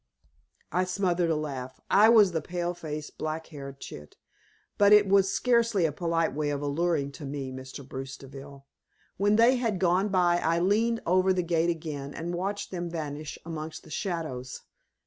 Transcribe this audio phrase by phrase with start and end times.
[0.71, 1.79] I smothered a laugh.
[1.87, 4.15] I was the pale faced, black haired chit,
[4.79, 7.87] but it was scarcely a polite way of alluding to me, Mr.
[7.87, 8.65] Bruce Deville.
[9.17, 13.37] When they had gone by I leaned over the gate again, and watched them vanish
[13.45, 14.61] amongst the shadows.